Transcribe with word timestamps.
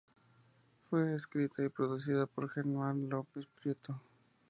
Fue 0.89 1.13
escrita 1.13 1.63
y 1.63 1.69
producida 1.69 2.25
por 2.25 2.49
Germán 2.49 3.07
López 3.07 3.45
Prieto. 3.61 4.01